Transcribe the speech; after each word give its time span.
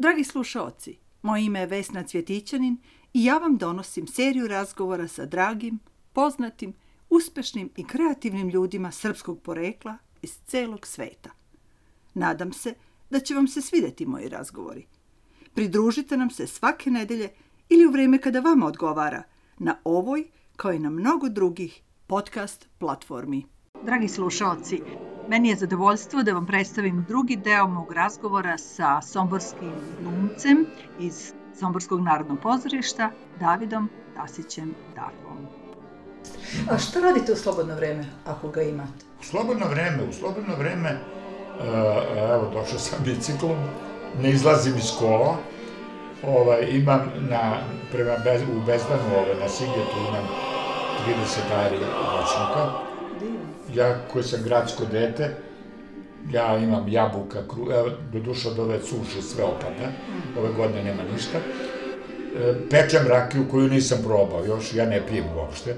Dragi 0.00 0.24
slušaoci, 0.24 0.98
moje 1.22 1.44
ime 1.44 1.60
je 1.60 1.66
Vesna 1.66 2.02
Cvjetićanin 2.02 2.76
i 3.14 3.24
ja 3.24 3.38
vam 3.38 3.56
donosim 3.56 4.06
seriju 4.06 4.48
razgovora 4.48 5.08
sa 5.08 5.26
dragim, 5.26 5.78
poznatim, 6.12 6.74
uspešnim 7.10 7.70
i 7.76 7.86
kreativnim 7.86 8.48
ljudima 8.48 8.90
srpskog 8.90 9.42
porekla 9.42 9.96
iz 10.22 10.38
celog 10.46 10.86
sveta. 10.86 11.30
Nadam 12.14 12.52
se 12.52 12.74
da 13.10 13.20
će 13.20 13.34
vam 13.34 13.48
se 13.48 13.62
svideti 13.62 14.06
moji 14.06 14.28
razgovori. 14.28 14.86
Pridružite 15.54 16.16
nam 16.16 16.30
se 16.30 16.46
svake 16.46 16.90
nedelje 16.90 17.28
ili 17.68 17.86
u 17.86 17.90
vreme 17.90 18.18
kada 18.18 18.40
vama 18.40 18.66
odgovara 18.66 19.22
na 19.58 19.78
ovoj, 19.84 20.24
kao 20.56 20.72
i 20.72 20.78
na 20.78 20.90
mnogo 20.90 21.28
drugih 21.28 21.82
podcast 22.06 22.68
platformi. 22.78 23.46
Dragi 23.82 24.08
slušalci, 24.08 24.82
meni 25.28 25.48
je 25.48 25.56
zadovoljstvo 25.56 26.22
da 26.22 26.32
vam 26.32 26.46
predstavim 26.46 27.04
drugi 27.08 27.36
deo 27.36 27.66
mog 27.66 27.92
razgovora 27.92 28.58
sa 28.58 29.00
somborskim 29.02 29.72
glumcem 30.02 30.66
iz 30.98 31.32
Somborskog 31.60 32.00
narodnog 32.00 32.38
pozorišta, 32.40 33.10
Davidom 33.40 33.88
Tasićem 34.16 34.74
Darvom. 34.94 35.46
A 36.70 36.78
šta 36.78 37.00
radite 37.00 37.32
u 37.32 37.36
slobodno 37.36 37.74
vreme, 37.74 38.04
ako 38.26 38.48
ga 38.48 38.62
imate? 38.62 39.04
U 39.20 39.24
slobodno 39.24 39.66
vreme, 39.66 40.02
u 40.08 40.12
slobodno 40.12 40.56
vreme, 40.56 40.90
uh, 40.90 41.64
evo, 42.32 42.50
došao 42.52 42.78
sam 42.78 42.98
biciklom, 43.04 43.58
ne 44.22 44.30
izlazim 44.30 44.76
iz 44.76 44.90
kola, 44.98 45.36
ovaj, 46.26 46.66
imam 46.70 47.00
na, 47.30 47.62
prema 47.92 48.16
bez, 48.24 48.42
u 48.42 48.60
Bezdanu, 48.66 49.16
ovaj, 49.16 49.40
na 49.40 49.48
Sigetu 49.48 49.96
imam 50.08 50.26
30 51.06 51.66
ari 51.66 51.76
voćnika, 51.76 52.89
ja 53.74 53.98
koji 54.12 54.24
sam 54.24 54.42
gradsko 54.42 54.84
dete, 54.92 55.30
ja 56.32 56.58
imam 56.58 56.88
jabuka, 56.88 57.48
kru, 57.48 57.72
evo, 57.72 57.90
do 58.12 58.20
duša 58.20 58.48
od 58.48 58.58
ove 58.58 58.80
suše 58.80 59.22
sve 59.22 59.44
opada, 59.44 59.92
ove 60.38 60.52
godine 60.56 60.84
nema 60.84 61.02
ništa. 61.12 61.38
E, 61.38 62.54
pečem 62.70 63.06
rakiju 63.06 63.48
koju 63.50 63.68
nisam 63.68 63.98
probao 64.04 64.44
još, 64.44 64.74
ja 64.74 64.86
ne 64.86 65.06
pijem 65.06 65.24
uopšte. 65.36 65.76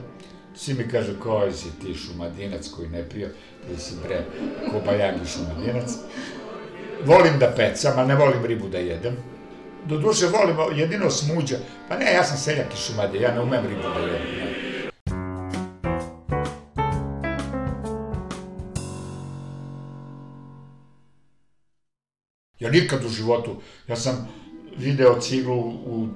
Svi 0.55 0.75
mi 0.75 0.89
kažu, 0.89 1.13
koji 1.23 1.53
si 1.53 1.69
ti 1.81 1.95
šumadinac 1.95 2.69
koji 2.69 2.89
ne 2.89 3.09
pio, 3.09 3.29
ti 3.69 3.83
si 3.83 3.95
bre, 4.05 4.25
kobajagi 4.71 5.27
šumadinac. 5.27 5.91
Volim 7.05 7.39
da 7.39 7.53
pecam, 7.57 7.93
ali 7.97 8.09
ne 8.09 8.15
volim 8.15 8.45
ribu 8.45 8.69
da 8.69 8.79
jedem. 8.79 9.17
Do 9.85 9.99
duše 9.99 10.27
volim 10.27 10.79
jedino 10.79 11.11
smuđa. 11.11 11.57
Pa 11.89 11.97
ne, 11.97 12.13
ja 12.13 12.25
sam 12.25 12.37
seljak 12.37 12.75
iz 12.75 12.81
šumadje, 12.81 13.21
ja 13.21 13.35
ne 13.35 13.41
umem 13.41 13.67
ribu 13.67 13.83
da 13.95 14.01
jedem. 14.01 14.52
Nikad 22.73 23.05
u 23.05 23.09
životu, 23.09 23.57
ja 23.89 23.97
sam 23.97 24.29
video 24.77 25.21
ciglu 25.21 25.59
u, 25.87 26.09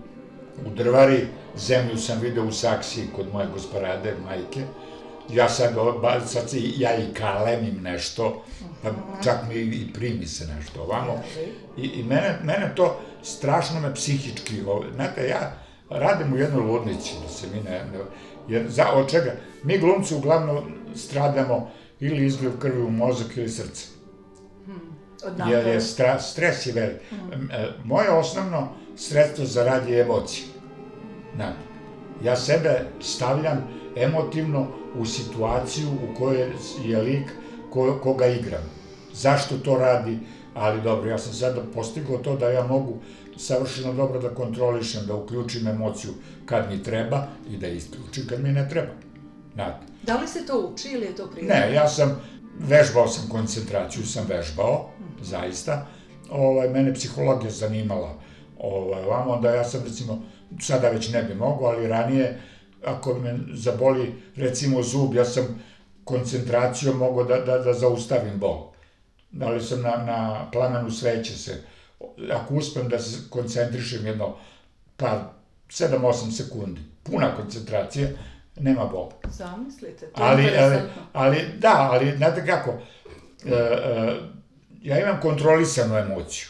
u 0.66 0.70
drvari, 0.76 1.26
zemlju 1.56 1.96
sam 1.96 2.20
video 2.20 2.44
u 2.44 2.52
saksiji 2.52 3.06
kod 3.16 3.26
moje 3.32 3.46
gospodarade, 3.52 4.14
majke. 4.24 4.60
Ja 5.32 5.48
sad, 5.48 5.74
sad 6.26 6.50
ja 6.76 6.96
i 6.96 7.14
kalemim 7.14 7.82
nešto, 7.82 8.44
pa 8.82 8.90
čak 9.24 9.36
mi 9.48 9.54
i 9.54 9.92
primi 9.92 10.26
se 10.26 10.46
nešto 10.46 10.82
ovamo. 10.82 11.22
I, 11.76 11.86
i 11.86 12.02
mene, 12.02 12.38
mene 12.44 12.72
to 12.76 13.00
strašno 13.22 13.80
me 13.80 13.94
psihički, 13.94 14.54
znate, 14.94 15.28
ja 15.28 15.52
radim 15.90 16.32
u 16.32 16.36
jednoj 16.36 16.62
ludnici, 16.62 17.14
da 17.22 17.28
se 17.28 17.46
mi 17.46 17.62
ne, 17.62 17.70
ne 17.70 17.98
jer 18.48 18.68
za, 18.68 18.92
od 18.92 19.10
čega? 19.10 19.32
Mi 19.62 19.78
glumci 19.78 20.14
uglavnom 20.14 20.72
stradamo 20.94 21.70
ili 22.00 22.26
izgled 22.26 22.52
krvi 22.58 22.82
u 22.82 22.90
mozak 22.90 23.36
ili 23.36 23.48
srce. 23.48 23.86
Od 25.26 25.48
jer 25.50 25.66
je 25.66 25.80
stra, 25.80 26.18
stres 26.20 26.66
je 26.66 26.72
velik. 26.72 26.96
Mm. 27.12 27.16
Moje 27.84 28.10
osnovno 28.10 28.68
sredstvo 28.96 29.44
za 29.44 29.64
rad 29.64 29.88
je 29.88 30.00
emocija. 30.00 30.46
Na, 31.36 31.52
ja 32.24 32.36
sebe 32.36 32.86
stavljam 33.00 33.68
emotivno 33.96 34.66
u 34.98 35.06
situaciju 35.06 35.88
u 35.88 36.18
kojoj 36.18 36.52
je 36.84 37.02
lik 37.02 37.30
ko, 37.70 37.98
koga 38.02 38.26
igram. 38.26 38.62
Zašto 39.12 39.58
to 39.58 39.78
radi? 39.78 40.18
Ali 40.54 40.82
dobro, 40.82 41.10
ja 41.10 41.18
sam 41.18 41.32
sada 41.32 41.62
postigao 41.74 42.18
to 42.18 42.36
da 42.36 42.50
ja 42.50 42.66
mogu 42.66 42.98
savršeno 43.36 43.92
dobro 43.92 44.20
da 44.20 44.34
kontrolišem, 44.34 45.06
da 45.06 45.14
uključim 45.14 45.66
emociju 45.66 46.12
kad 46.46 46.70
mi 46.70 46.82
treba 46.82 47.26
i 47.50 47.56
da 47.56 47.66
isključim 47.66 48.26
kad 48.28 48.42
mi 48.42 48.52
ne 48.52 48.68
treba. 48.68 48.92
Znate. 49.54 49.86
Da 50.02 50.16
li 50.16 50.28
se 50.28 50.46
to 50.46 50.70
uči 50.72 50.88
ili 50.88 51.06
je 51.06 51.16
to 51.16 51.26
prirodno? 51.26 51.54
Ne, 51.54 51.74
ja 51.74 51.88
sam, 51.88 52.20
vežbao 52.60 53.08
sam 53.08 53.28
koncentraciju, 53.28 54.06
sam 54.06 54.26
vežbao, 54.28 54.90
zaista. 55.22 55.86
Ovaj, 56.30 56.68
mene 56.68 56.94
psihologija 56.94 57.50
zanimala 57.50 58.18
ovaj, 58.58 59.02
vam, 59.02 59.28
onda 59.28 59.50
ja 59.50 59.64
sam 59.64 59.84
recimo, 59.84 60.22
sada 60.60 60.88
već 60.88 61.12
ne 61.12 61.22
bi 61.22 61.34
mogo, 61.34 61.66
ali 61.66 61.86
ranije, 61.86 62.40
ako 62.84 63.14
me 63.14 63.38
zaboli 63.52 64.14
recimo 64.36 64.82
zub, 64.82 65.14
ja 65.14 65.24
sam 65.24 65.62
koncentracijom 66.04 66.96
mogao 66.96 67.24
da, 67.24 67.36
da, 67.36 67.58
da 67.58 67.72
zaustavim 67.72 68.38
bol. 68.38 68.72
Da 69.30 69.48
li 69.48 69.62
sam 69.62 69.82
na, 69.82 69.96
na 69.96 70.50
plamenu 70.52 70.90
sveće 70.90 71.38
se, 71.38 71.62
ako 72.32 72.54
uspem 72.54 72.88
da 72.88 72.98
se 72.98 73.30
koncentrišem 73.30 74.06
jedno, 74.06 74.36
pa 74.96 75.32
7-8 75.68 76.30
sekundi, 76.36 76.80
puna 77.02 77.36
koncentracija, 77.36 78.08
nema 78.60 78.84
bola. 78.84 79.12
Zamislite, 79.30 80.06
to 80.06 80.22
ali, 80.22 80.44
je 80.44 80.64
ali, 80.64 80.78
ali, 81.12 81.44
da, 81.58 81.88
ali, 81.92 82.16
znate 82.16 82.46
kako, 82.46 82.70
e, 83.44 83.50
e, 83.50 84.16
ja 84.82 85.00
imam 85.00 85.20
kontrolisanu 85.20 85.96
emociju. 85.96 86.48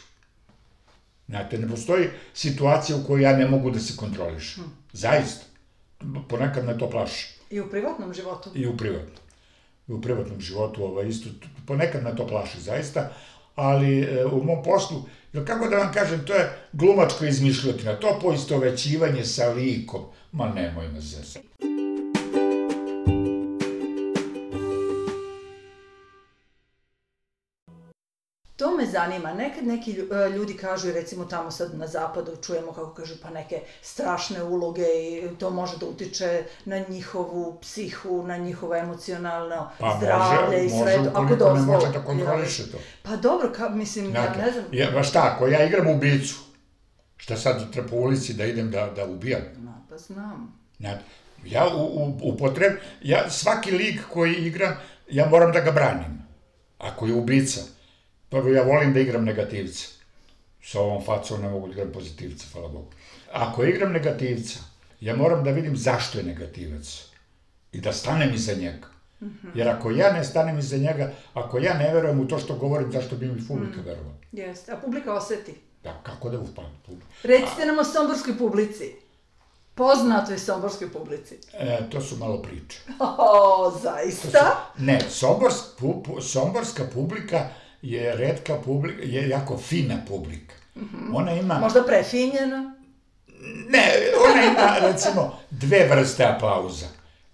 Znate, 1.29 1.59
ne 1.59 1.69
postoji 1.69 2.09
situacija 2.35 2.97
u 2.97 3.07
kojoj 3.07 3.23
ja 3.23 3.37
ne 3.37 3.49
mogu 3.49 3.71
da 3.71 3.79
se 3.79 3.97
kontrolišem. 3.97 4.65
Hmm. 4.65 4.73
Zaista. 4.93 5.45
Ponekad 6.29 6.65
me 6.65 6.79
to 6.79 6.91
plaši. 6.91 7.37
I 7.51 7.61
u 7.61 7.71
privatnom 7.71 8.15
životu? 8.15 8.51
I 8.55 8.67
u 8.67 8.77
privatnom. 8.77 9.17
I 9.89 9.93
u 9.93 10.01
privatnom 10.01 10.41
životu, 10.41 10.85
ovaj, 10.85 11.09
isto, 11.09 11.29
ponekad 11.67 12.05
me 12.05 12.17
to 12.17 12.27
plaši, 12.27 12.61
zaista, 12.61 13.11
ali 13.55 14.01
e, 14.01 14.25
u 14.25 14.45
mom 14.45 14.63
poslu, 14.63 15.03
jer 15.33 15.47
kako 15.47 15.69
da 15.69 15.77
vam 15.77 15.93
kažem, 15.93 16.25
to 16.27 16.35
je 16.35 16.59
glumačko 16.73 17.25
izmišljotina, 17.25 17.95
to 17.95 18.19
poistovećivanje 18.23 19.25
sa 19.25 19.49
likom, 19.49 20.03
ma 20.33 20.49
nemoj 20.49 20.89
me 20.89 21.01
zezati. 21.01 21.49
To 28.77 28.83
me 28.83 28.91
zanima. 28.91 29.35
Nekad 29.35 29.67
neki 29.67 29.91
e, 29.91 30.31
ljudi 30.31 30.57
kažu, 30.57 30.93
recimo 30.93 31.25
tamo 31.25 31.51
sad 31.51 31.79
na 31.79 31.87
zapadu 31.87 32.37
čujemo 32.37 32.73
kako 32.73 32.95
kažu 32.95 33.15
pa 33.23 33.31
neke 33.31 33.61
strašne 33.83 34.43
uloge 34.43 34.83
i 34.83 35.29
to 35.39 35.51
može 35.51 35.79
da 35.79 35.87
utiče 35.87 36.45
na 36.65 36.79
njihovu 36.89 37.59
psihu, 37.61 38.23
na 38.23 38.37
njihovo 38.37 38.77
emocionalno 38.77 39.71
pa 39.79 39.99
zdravlje 39.99 40.59
može, 40.59 40.67
i 40.67 40.69
sve 40.69 40.95
to. 41.05 41.11
Ako 41.15 41.37
dozvoli. 41.37 41.61
ne 41.61 41.67
može 41.67 41.87
da 41.93 42.05
kontroliše 42.05 42.71
to. 42.71 42.79
Pa 43.03 43.17
dobro, 43.17 43.53
ka, 43.53 43.69
mislim, 43.69 44.11
Znate, 44.11 44.39
ja 44.39 44.47
ne 44.47 44.53
znam. 44.53 44.65
Ja, 44.73 44.91
ba 44.91 45.03
šta, 45.03 45.33
ako 45.35 45.47
ja 45.47 45.65
igram 45.65 45.87
ubicu, 45.87 46.35
šta 47.17 47.37
sad 47.37 47.73
treba 47.73 47.89
po 47.89 47.97
ulici 47.97 48.35
da 48.35 48.45
idem 48.45 48.71
da, 48.71 48.91
da 48.97 49.05
ubijam? 49.05 49.43
Ma, 49.59 49.75
pa 49.91 49.99
znam. 49.99 50.61
Znate, 50.79 51.01
ja 51.45 51.67
u, 51.77 51.81
u, 51.81 52.19
upotreb, 52.23 52.73
ja 53.03 53.31
svaki 53.31 53.71
lik 53.71 54.01
koji 54.13 54.35
igram, 54.35 54.75
ja 55.11 55.29
moram 55.29 55.53
da 55.53 55.61
ga 55.61 55.71
branim. 55.71 56.27
Ako 56.79 57.07
je 57.07 57.15
ubica, 57.15 57.76
Prvo, 58.31 58.49
ja 58.49 58.63
volim 58.63 58.93
da 58.93 59.01
igram 59.01 59.25
negativca. 59.25 59.89
Sa 60.63 60.81
ovom 60.81 61.05
facom 61.05 61.43
ne 61.43 61.49
mogu 61.49 61.67
da 61.67 61.73
igram 61.73 61.93
pozitivca, 61.93 62.47
hvala 62.53 62.69
Bogu. 62.69 62.91
Ako 63.33 63.65
igram 63.65 63.93
negativca, 63.93 64.59
ja 65.01 65.17
moram 65.17 65.45
da 65.45 65.51
vidim 65.51 65.77
zašto 65.77 66.19
je 66.19 66.25
negativac. 66.25 67.05
I 67.73 67.81
da 67.81 67.93
stanem 67.93 68.35
iza 68.35 68.55
njega. 68.55 68.89
Jer 69.55 69.69
ako 69.69 69.91
ja 69.91 70.13
ne 70.13 70.25
stanem 70.25 70.59
iza 70.59 70.77
njega, 70.77 71.13
ako 71.35 71.59
ja 71.59 71.75
ne 71.75 71.95
verujem 71.95 72.21
u 72.21 72.29
to 72.29 72.39
što 72.39 72.57
govorim, 72.57 72.93
zašto 72.93 73.17
bi 73.17 73.27
mi 73.27 73.49
publika 73.49 73.81
mm. 73.81 73.85
verovala? 73.85 74.15
Jeste, 74.33 74.73
a 74.73 74.77
publika 74.77 75.15
oseti. 75.15 75.55
Da, 75.85 76.01
kako 76.03 76.29
da 76.29 76.39
upadne 76.39 76.79
publika? 76.87 77.07
Recite 77.23 77.63
a... 77.63 77.67
nam 77.67 77.79
o 77.79 77.85
somborskoj 77.85 78.39
publici. 78.39 78.95
Poznatoj 79.75 80.39
somborskoj 80.39 80.93
publici. 80.93 81.39
E, 81.53 81.79
to 81.91 82.01
su 82.01 82.17
malo 82.17 82.43
priče. 82.43 82.79
O, 83.19 83.79
zaista? 83.83 84.29
Su, 84.29 84.85
ne, 84.85 85.01
somborsk, 85.09 85.65
pu, 85.79 86.03
pu, 86.03 86.21
somborska 86.21 86.85
publika 86.95 87.49
je 87.91 88.17
redka 88.17 88.55
publika, 88.65 89.03
je 89.03 89.29
jako 89.29 89.59
fina 89.59 89.97
publika. 90.09 90.55
Mm 90.77 90.81
-hmm. 90.81 91.17
Ona 91.17 91.33
ima... 91.33 91.59
Možda 91.59 91.83
prefinjena? 91.83 92.75
Ne, 93.69 93.89
ona 94.31 94.45
ima, 94.45 94.89
recimo, 94.89 95.39
dve 95.51 95.89
vrste 95.89 96.25
aplauza. 96.25 96.87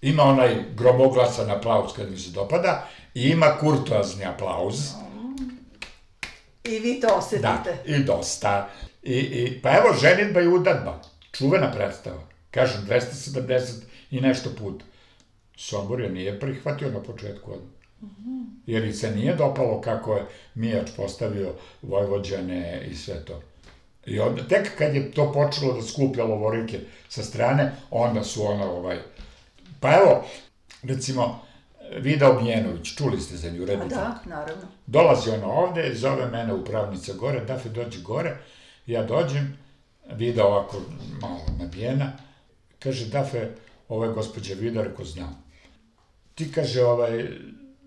Ima 0.02 0.22
onaj 0.22 0.56
gromoglasan 0.75 1.50
aplauz 1.50 1.93
kad 1.96 2.10
mi 2.10 2.19
se 2.19 2.31
dopada 2.31 2.88
i 3.14 3.28
ima 3.28 3.56
kurtoazni 3.60 4.25
aplauz. 4.25 4.75
I 6.64 6.78
vi 6.78 7.00
to 7.00 7.08
osetite. 7.14 7.43
Da, 7.43 7.64
i 7.87 7.99
dosta. 8.04 8.69
I, 9.02 9.19
i, 9.19 9.60
pa 9.62 9.70
evo, 9.70 9.94
ženitba 10.00 10.40
i 10.40 10.46
udadba. 10.46 11.00
Čuvena 11.32 11.72
predstava. 11.72 12.22
Kažem, 12.50 12.87
270 12.88 13.82
i 14.10 14.20
nešto 14.20 14.50
puta. 14.58 14.84
Sombor 15.56 16.00
je 16.00 16.10
nije 16.10 16.40
prihvatio 16.40 16.90
na 16.90 17.02
početku 17.02 17.52
odmah. 17.52 17.81
Jer 18.66 18.84
i 18.84 18.93
se 18.93 19.10
nije 19.10 19.34
dopalo 19.34 19.81
kako 19.81 20.14
je 20.14 20.26
Mijač 20.54 20.90
postavio 20.96 21.54
Vojvođane 21.82 22.87
i 22.90 22.94
sve 22.94 23.25
to. 23.25 23.43
I 24.06 24.20
onda, 24.20 24.43
tek 24.49 24.78
kad 24.78 24.94
je 24.94 25.10
to 25.10 25.32
počelo 25.32 25.72
da 25.72 25.82
skuplja 25.82 26.25
lovorike 26.25 26.81
sa 27.08 27.22
strane, 27.22 27.72
onda 27.90 28.25
su 28.25 28.46
ono, 28.46 28.64
ovaj... 28.64 28.99
Pa 29.81 29.93
evo, 29.93 30.25
recimo, 30.82 31.43
Vida 31.99 32.31
Ognjenović, 32.31 32.94
čuli 32.96 33.20
ste 33.20 33.37
za 33.37 33.50
nju, 33.50 33.64
reditelj. 33.64 33.88
da, 33.88 34.20
naravno. 34.26 34.62
Dolazi 34.87 35.31
ona 35.31 35.46
ovde, 35.46 35.94
zove 35.94 36.26
mene 36.26 36.54
upravnica 36.54 37.12
gore, 37.12 37.44
Dafe 37.44 37.69
dođi 37.69 38.02
gore, 38.02 38.37
ja 38.87 39.02
dođem, 39.02 39.58
Vida 40.12 40.46
ovako 40.46 40.81
malo 41.20 41.40
nabijena, 41.58 42.12
kaže 42.78 43.06
Dafe, 43.06 43.49
ovo 43.88 44.04
je 44.04 44.12
gospođa 44.12 44.54
Vida, 44.54 44.82
reko 44.82 45.04
znam. 45.04 45.44
Ti 46.34 46.52
kaže, 46.52 46.84
ovaj, 46.84 47.28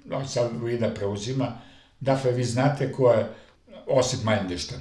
no, 0.06 0.28
sad 0.28 0.64
Vida 0.64 0.94
preuzima, 0.94 1.62
Dafe, 2.00 2.32
vi 2.32 2.44
znate 2.44 2.92
ko 2.92 3.12
je 3.12 3.30
Osip 3.88 4.24
Majndeštan? 4.24 4.80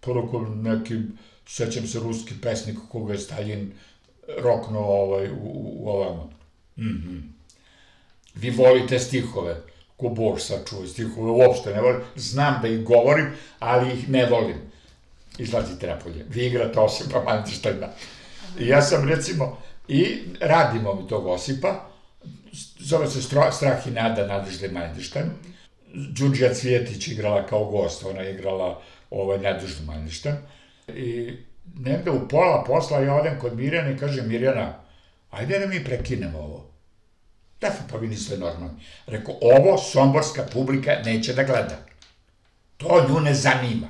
Poroko 0.00 0.40
neki, 0.40 0.94
sećam 1.46 1.86
se, 1.86 1.98
ruski 1.98 2.34
pesnik 2.42 2.78
koga 2.88 3.12
je 3.12 3.18
Stalin 3.18 3.72
roknuo 4.38 5.02
ovaj, 5.02 5.30
u, 5.30 5.34
u, 5.34 5.84
u 5.84 5.88
ovamo. 5.88 6.30
Mhm. 6.78 7.18
Vi 8.34 8.50
volite 8.50 8.98
stihove, 8.98 9.56
ko 9.96 10.08
Bož 10.08 10.42
sačuva 10.42 10.86
stihove, 10.86 11.30
uopšte 11.30 11.74
ne 11.74 11.80
volim, 11.80 12.00
znam 12.16 12.58
da 12.62 12.68
ih 12.68 12.84
govorim, 12.84 13.32
ali 13.58 13.92
ih 13.92 14.08
ne 14.08 14.26
volim. 14.26 14.56
Izlazi 15.38 15.78
trepolje, 15.78 16.24
vi 16.28 16.46
igrate 16.46 16.80
Osipa 16.80 17.22
Mančeštajna. 17.24 17.88
I 18.58 18.66
ja 18.66 18.82
sam 18.82 19.08
recimo, 19.08 19.58
i 19.88 20.18
radimo 20.40 20.94
mi 20.94 21.08
tog 21.08 21.26
Osipa, 21.26 21.91
zove 22.78 23.06
se 23.06 23.22
Strah 23.22 23.86
i 23.86 23.90
nada 23.90 24.26
Nadežde 24.26 24.68
Manještajn. 24.68 25.30
Đurđija 25.94 26.54
Cvjetić 26.54 27.08
igrala 27.08 27.46
kao 27.46 27.64
gost, 27.64 28.04
ona 28.04 28.20
je 28.20 28.34
igrala 28.34 28.82
ovaj, 29.10 29.38
Nadeždu 29.38 29.84
Manještajn. 29.86 30.36
I 30.88 31.36
negde 31.74 32.10
u 32.10 32.28
pola 32.28 32.64
posla 32.66 32.98
ja 32.98 33.14
odem 33.14 33.38
kod 33.40 33.56
Mirjana 33.56 33.90
i 33.90 33.98
kažem, 33.98 34.28
Mirjana, 34.28 34.74
ajde 35.30 35.58
da 35.58 35.66
mi 35.66 35.84
prekinemo 35.84 36.38
ovo. 36.38 36.72
Da, 37.60 37.70
pa 37.90 37.96
vi 37.96 38.08
niste 38.08 38.36
normalni. 38.36 38.80
Rekao, 39.06 39.34
ovo 39.40 39.78
somborska 39.78 40.46
publika 40.52 40.96
neće 41.04 41.32
da 41.32 41.42
gleda. 41.42 41.76
To 42.76 43.06
nju 43.08 43.20
ne 43.20 43.34
zanima. 43.34 43.88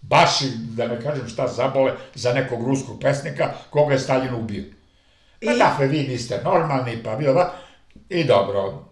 Baš, 0.00 0.30
da 0.56 0.86
ne 0.86 1.00
kažem 1.00 1.28
šta 1.28 1.48
zabole, 1.48 1.92
za 2.14 2.32
nekog 2.32 2.66
ruskog 2.66 3.00
pesnika 3.00 3.52
koga 3.70 3.92
je 3.92 3.98
Stalin 3.98 4.34
ubio. 4.34 4.64
Pa 5.44 5.52
I- 5.52 5.58
da, 5.58 5.74
pa 5.78 5.84
vi 5.84 6.08
niste 6.08 6.40
normalni, 6.44 7.02
pa 7.02 7.16
bilo 7.16 7.34
ba. 7.34 7.52
I 8.08 8.24
dobro, 8.24 8.84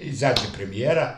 izađe 0.00 0.42
premijera, 0.56 1.16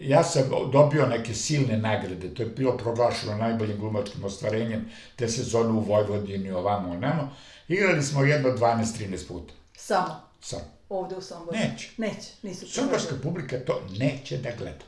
ja 0.00 0.24
sam 0.24 0.42
dobio 0.72 1.06
neke 1.06 1.34
silne 1.34 1.76
nagrade, 1.76 2.34
to 2.34 2.42
je 2.42 2.48
bilo 2.48 2.76
proglašeno 2.76 3.36
najboljim 3.36 3.78
glumačkim 3.78 4.24
ostvarenjem 4.24 4.90
te 5.16 5.28
sezone 5.28 5.68
u 5.68 5.80
Vojvodini, 5.80 6.50
ovamo, 6.50 6.90
onamo. 6.92 7.32
Igrali 7.68 8.02
smo 8.02 8.24
jedno 8.24 8.48
12-13 8.48 9.28
puta. 9.28 9.54
Samo. 9.76 10.20
Sam. 10.40 10.60
Ovde 10.88 11.16
u 11.16 11.22
Somboru. 11.22 11.56
Neće. 11.56 11.90
Neće, 11.96 12.28
nisu 12.42 12.66
Somborska 12.68 13.14
publika 13.22 13.58
to 13.66 13.82
neće 13.98 14.36
da 14.36 14.50
gleda. 14.58 14.84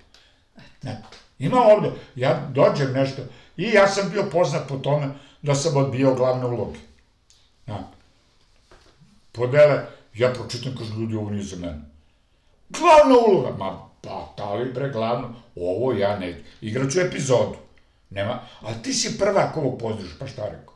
Ne. 0.82 1.02
Ima 1.38 1.62
ovde, 1.62 1.90
ja 2.14 2.48
dođem 2.52 2.92
nešto, 2.92 3.22
i 3.56 3.62
ja 3.62 3.88
sam 3.88 4.10
bio 4.10 4.28
poznat 4.32 4.68
po 4.68 4.76
tome 4.76 5.08
da 5.42 5.54
sam 5.54 5.76
odbio 5.76 6.14
glavne 6.14 6.46
uloge. 6.46 6.78
Ja. 7.66 7.90
Podele, 9.32 9.86
ja 10.14 10.32
pročitam, 10.32 10.76
kažu 10.78 11.00
ljudi, 11.00 11.16
ovo 11.16 11.30
nije 11.30 11.44
za 11.44 11.56
mene. 11.56 11.80
Glavna 12.68 13.14
uloga, 13.28 13.56
ma 13.58 13.88
pa, 14.00 14.34
da 14.36 14.54
li 14.54 14.72
bre 14.72 14.90
glavno, 14.90 15.34
ovo 15.56 15.92
ja 15.92 16.18
ne, 16.18 16.42
igraću 16.60 17.00
epizodu. 17.00 17.56
Nema, 18.10 18.40
ali 18.60 18.82
ti 18.82 18.92
si 18.92 19.18
prvak 19.18 19.56
ovog 19.56 19.80
pozdraša, 19.80 20.14
pa 20.18 20.26
šta 20.26 20.44
rekao? 20.44 20.74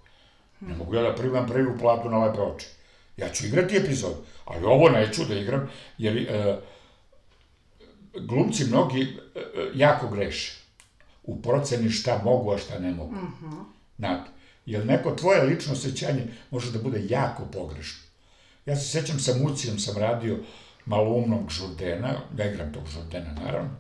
Ne 0.61 0.77
mogu 0.77 0.95
ja 0.95 1.03
da 1.03 1.15
primam 1.15 1.47
prvi 1.47 1.79
platu 1.79 2.11
na 2.11 2.25
lepe 2.25 2.41
oči. 2.41 2.67
Ja 3.17 3.29
ću 3.29 3.47
igrati 3.47 3.77
epizod, 3.77 4.15
ali 4.45 4.65
ovo 4.65 4.89
neću 4.89 5.25
da 5.25 5.35
igram, 5.35 5.71
jer 5.99 6.17
e, 6.17 6.59
glumci 8.21 8.65
mnogi 8.65 9.03
e, 9.03 9.07
e, 9.39 9.71
jako 9.75 10.09
greše 10.09 10.59
u 11.23 11.43
proceni 11.43 11.91
šta 11.91 12.21
mogu, 12.25 12.53
a 12.53 12.59
šta 12.59 12.79
ne 12.79 12.91
mogu. 12.91 13.15
Mm 13.15 13.35
-hmm. 13.43 13.65
Znate, 13.99 14.31
jer 14.67 14.87
neko 14.87 15.11
tvoje 15.11 15.43
lično 15.43 15.73
osjećanje 15.73 16.27
može 16.51 16.73
da 16.73 16.79
bude 16.79 17.03
jako 17.09 17.45
pogrešno. 17.53 18.08
Ja 18.69 18.77
se 18.77 18.89
sećam 18.89 19.21
sa 19.21 19.33
Mucijom 19.35 19.79
sam 19.79 19.97
radio 19.97 20.37
maloumnog 20.85 21.51
žurdena, 21.51 22.15
da 22.31 22.45
igram 22.45 22.73
tog 22.73 22.83
žurdena 22.89 23.33
naravno, 23.45 23.71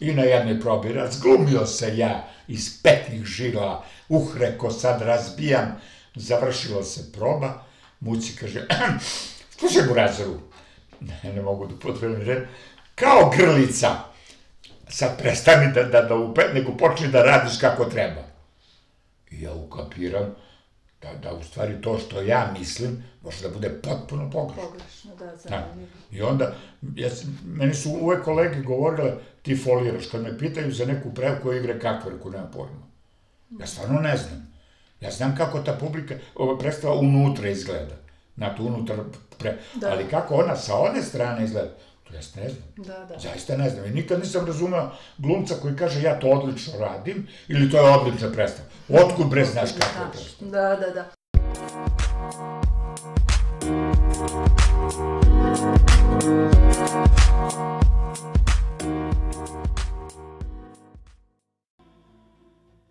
i 0.00 0.14
na 0.14 0.22
jednoj 0.22 0.60
probi 0.60 0.92
razglumio 0.92 1.66
se 1.66 1.96
ja 1.96 2.28
iz 2.48 2.82
petnih 2.82 3.24
žila, 3.24 3.84
uh, 4.08 4.36
reko, 4.36 4.70
sad 4.70 5.02
razbijam, 5.02 5.80
završila 6.14 6.82
se 6.82 7.12
proba, 7.12 7.62
Muci 8.00 8.36
kaže, 8.36 8.66
slušaj 9.58 9.82
Burazeru, 9.88 10.40
ne, 11.00 11.32
ne 11.34 11.42
mogu 11.42 11.66
da 11.66 11.78
potrebim 11.78 12.22
red, 12.22 12.42
kao 12.94 13.32
grlica, 13.36 13.90
sad 14.88 15.18
prestani 15.18 15.72
da, 15.72 15.82
da, 15.82 16.02
da 16.02 16.14
upe, 16.14 16.42
nego 16.54 16.76
počni 16.76 17.08
da 17.08 17.22
radiš 17.22 17.58
kako 17.60 17.84
treba. 17.84 18.22
I 19.30 19.42
ja 19.42 19.52
ukapiram 19.52 20.34
da, 21.02 21.14
da 21.22 21.32
u 21.34 21.42
stvari 21.42 21.80
to 21.82 21.98
što 21.98 22.20
ja 22.22 22.54
mislim 22.58 23.04
može 23.22 23.42
da 23.42 23.54
bude 23.54 23.68
potpuno 23.68 24.30
pogrešno. 24.30 24.62
Pogrešno, 24.62 25.14
da, 25.18 25.24
Da. 25.26 25.36
zanimljivo. 25.36 25.88
I 26.10 26.22
onda, 26.22 26.52
ja, 26.94 27.08
meni 27.44 27.74
su 27.74 27.90
uvek 27.90 28.24
kolege 28.24 28.62
govorile, 28.62 29.12
ti 29.42 29.56
foliraš, 29.56 30.06
kad 30.06 30.22
me 30.22 30.38
pitaju 30.38 30.72
za 30.72 30.86
neku 30.86 31.14
prevku 31.14 31.52
igre 31.52 31.78
kakve, 31.80 32.10
reku, 32.10 32.30
nema 32.30 32.46
pojma. 32.46 32.86
Ja 33.60 33.66
stvarno 33.66 34.00
ne 34.00 34.16
znam. 34.16 34.50
Ja 35.00 35.10
znam 35.10 35.36
kako 35.36 35.58
ta 35.58 35.72
publika, 35.72 36.14
ova 36.34 36.58
predstava 36.58 36.94
unutra 36.94 37.48
izgleda. 37.48 37.96
Znate, 38.36 38.62
unutra, 38.62 38.96
pre, 39.38 39.58
Da. 39.74 39.90
ali 39.92 40.08
kako 40.08 40.34
ona 40.34 40.56
sa 40.56 40.74
one 40.78 41.02
strane 41.02 41.44
izgleda, 41.44 41.70
ja 42.14 42.42
ne 42.42 42.48
znam. 42.48 42.62
Da, 42.76 43.04
da. 43.04 43.18
Zaista 43.18 43.56
ne 43.56 43.70
znam. 43.70 43.86
I 43.86 43.90
nikad 43.90 44.18
nisam 44.18 44.46
razumeo 44.46 44.90
glumca 45.18 45.54
koji 45.62 45.76
kaže 45.76 46.02
ja 46.02 46.20
to 46.20 46.26
odlično 46.26 46.78
radim 46.78 47.28
ili 47.48 47.70
to 47.70 47.76
je 47.76 47.96
odlična 47.96 48.32
predstava. 48.32 48.68
Otkud 48.88 49.26
bre 49.26 49.44
znaš 49.44 49.70
kako 49.72 50.04
je 50.04 50.10
predstava? 50.12 50.50
Da, 50.50 50.76
da, 50.76 50.90
da. 50.90 51.10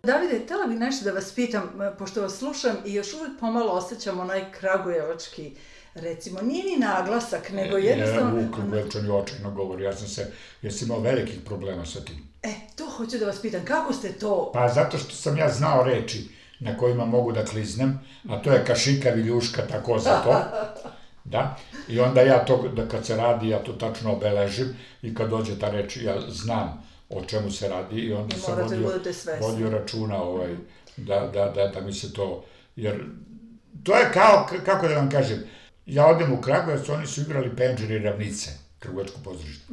Davide, 0.02 0.44
htjela 0.44 0.66
bih 0.66 0.78
nešto 0.78 1.04
da 1.04 1.12
vas 1.12 1.32
pitam, 1.34 1.82
e, 1.82 1.96
pošto 1.98 2.22
vas 2.22 2.38
slušam 2.38 2.76
i 2.84 2.94
još 2.94 3.14
uvijek 3.14 3.40
pomalo 3.40 3.72
osjećam 3.72 4.20
onaj 4.20 4.52
kragujevački, 4.52 5.56
recimo, 5.94 6.40
nije 6.42 6.64
ni 6.64 6.76
naglasak, 6.76 7.50
nego 7.50 7.76
jednostavno... 7.76 8.38
Je, 8.38 8.46
Vuk 8.46 8.56
Večani 8.72 9.10
očajno 9.10 9.50
govori, 9.50 9.84
ja 9.84 9.92
sam 9.92 10.08
se, 10.08 10.32
ja 10.62 10.70
sam 10.70 10.88
imao 10.88 11.00
velikih 11.00 11.38
problema 11.44 11.86
sa 11.86 12.00
tim. 12.00 12.28
E, 12.42 12.54
to 12.76 12.86
hoću 12.86 13.18
da 13.18 13.26
vas 13.26 13.42
pitam, 13.42 13.64
kako 13.64 13.92
ste 13.92 14.12
to... 14.12 14.50
Pa 14.54 14.68
zato 14.68 14.98
što 14.98 15.14
sam 15.14 15.36
ja 15.36 15.48
znao 15.48 15.84
reči 15.84 16.28
na 16.60 16.76
kojima 16.76 17.04
mogu 17.04 17.32
da 17.32 17.44
kliznem, 17.44 18.00
a 18.28 18.42
to 18.42 18.52
je 18.52 18.64
kašika, 18.64 19.10
viljuška, 19.10 19.62
tako 19.66 19.98
za 19.98 20.22
to. 20.22 20.40
Da, 21.24 21.56
i 21.88 22.00
onda 22.00 22.20
ja 22.20 22.44
to, 22.44 22.68
da 22.76 22.88
kad 22.88 23.06
se 23.06 23.16
radi, 23.16 23.48
ja 23.48 23.58
to 23.58 23.72
tačno 23.72 24.12
obeležim 24.12 24.76
i 25.02 25.14
kad 25.14 25.30
dođe 25.30 25.58
ta 25.58 25.70
reč, 25.70 25.96
ja 25.96 26.20
znam 26.28 26.82
o 27.08 27.24
čemu 27.24 27.50
se 27.50 27.68
radi 27.68 27.96
i 27.96 28.12
onda 28.12 28.36
sam 28.36 28.54
morate 28.54 28.76
da 28.76 28.86
vodio, 28.86 29.02
vodio 29.40 29.70
računa 29.70 30.22
ovaj, 30.22 30.56
da, 30.96 31.30
da, 31.34 31.52
da, 31.54 31.66
da 31.66 31.80
mi 31.80 31.92
se 31.92 32.12
to, 32.12 32.44
jer 32.76 33.04
to 33.82 33.96
je 33.96 34.10
kao, 34.12 34.48
kako 34.64 34.88
da 34.88 34.94
vam 34.94 35.10
kažem, 35.10 35.38
ja 35.90 36.06
odem 36.06 36.32
u 36.32 36.40
Kragujevac, 36.40 36.88
oni 36.88 37.06
su 37.06 37.20
igrali 37.20 37.56
Penđer 37.56 37.90
i 37.90 37.98
Ravnice, 37.98 38.50
Kragujevačko 38.78 39.18
pozorište. 39.24 39.64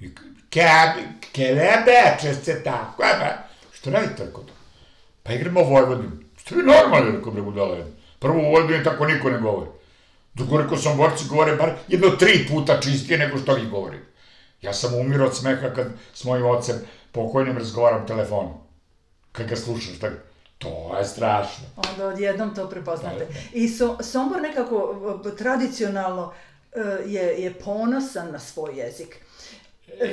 I 0.00 0.14
k- 0.14 0.20
ke, 0.50 0.68
kelebe, 1.32 1.92
česte 2.20 2.62
tako, 2.64 3.02
ebe, 3.04 3.30
što 3.72 3.90
radite 3.90 4.16
tako 4.16 4.40
to? 4.40 4.52
Pa 5.22 5.32
igramo 5.32 5.62
Vojvodinu. 5.62 6.10
Ste 6.36 6.54
vi 6.54 6.62
normalni, 6.62 7.12
rekao 7.12 7.32
bre 7.32 7.42
budala 7.42 7.76
jedna. 7.76 7.92
Prvo 8.18 8.38
u 8.38 8.50
Vojvodini 8.50 8.84
tako 8.84 9.06
niko 9.06 9.30
ne 9.30 9.38
govori. 9.38 9.70
Dok 10.34 10.48
rekao 10.60 10.76
sam 10.76 10.96
borci 10.96 11.24
govore 11.28 11.56
bar 11.56 11.72
jedno 11.88 12.08
tri 12.10 12.46
puta 12.48 12.80
čistije 12.80 13.18
nego 13.18 13.38
što 13.38 13.54
vi 13.54 13.66
govorite. 13.66 14.04
Ja 14.62 14.72
sam 14.72 14.94
umirao 14.94 15.26
od 15.26 15.36
smeha 15.36 15.70
kad 15.70 15.86
s 16.14 16.24
mojim 16.24 16.46
ocem 16.46 16.76
pokojnim 17.12 17.58
razgovaram 17.58 18.06
telefonom. 18.06 18.52
Kad 19.32 19.48
ga 19.48 19.56
slušaš, 19.56 19.98
tako, 19.98 20.16
to 20.64 20.98
je 20.98 21.04
strašno. 21.04 21.64
Onda 21.76 22.06
odjednom 22.06 22.54
to 22.54 22.68
prepoznate. 22.68 23.18
Da, 23.18 23.24
da. 23.24 23.30
I 23.52 23.68
so, 23.68 23.96
Sombor 24.02 24.42
nekako 24.42 24.94
e, 25.32 25.36
tradicionalno 25.36 26.32
e, 26.72 26.80
je, 27.06 27.22
je 27.22 27.54
ponosan 27.54 28.32
na 28.32 28.38
svoj 28.38 28.78
jezik. 28.78 29.16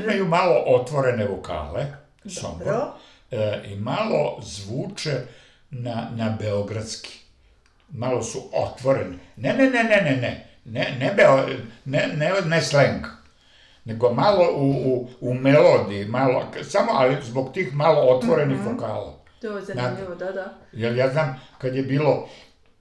Imaju 0.03 0.25
malo 0.27 0.63
otvorene 0.67 1.27
vokale, 1.27 1.85
Sombor, 2.25 2.67
Dobro. 2.67 2.93
e, 3.31 3.61
i 3.65 3.75
malo 3.75 4.39
zvuče 4.41 5.21
na, 5.69 6.07
na 6.15 6.37
beogradski. 6.39 7.19
Malo 7.89 8.23
su 8.23 8.41
otvoreni. 8.53 9.19
Ne, 9.35 9.53
ne, 9.53 9.69
ne, 9.69 9.83
ne, 9.83 10.01
ne, 10.01 10.17
ne. 10.21 10.47
Ne, 10.65 10.95
ne, 10.99 11.13
beo, 11.17 11.45
ne, 11.85 12.07
ne, 12.17 12.31
ne 12.45 12.61
slang. 12.61 13.05
Nego 13.85 14.13
malo 14.13 14.45
u, 14.55 14.69
u, 14.69 15.09
u 15.21 15.33
melodiji, 15.33 16.05
malo, 16.05 16.43
samo, 16.63 16.91
ali 16.93 17.17
zbog 17.23 17.53
tih 17.53 17.75
malo 17.75 18.01
otvorenih 18.01 18.57
vokala. 18.65 19.20
To 19.41 19.57
je 19.57 19.65
zanimljivo, 19.65 20.15
da, 20.15 20.31
da. 20.31 20.53
Jer 20.71 20.95
ja 20.95 21.11
znam, 21.11 21.41
kad 21.57 21.75
je 21.75 21.83
bilo 21.83 22.27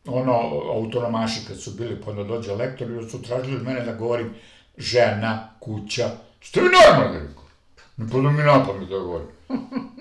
ono, 0.07 0.33
autonomaši, 0.75 1.40
kad 1.49 1.61
su 1.61 1.71
bili, 1.71 2.00
pa 2.05 2.11
onda 2.11 2.25
dođe 2.25 2.55
lektor, 2.55 2.90
i 2.90 3.11
su 3.11 3.23
tražili 3.23 3.57
od 3.57 3.62
mene 3.62 3.81
da 3.81 3.93
govorim 3.93 4.35
žena, 4.76 5.49
kuća. 5.61 6.11
Ste 6.43 6.61
vi 6.61 6.69
normalni, 6.69 7.29
rekao? 7.29 7.45
Ne 7.97 8.07
pada 8.11 8.31
mi 8.31 8.43
na 8.43 8.64
pamet 8.67 8.88
da 8.88 8.99
govorim. 8.99 9.26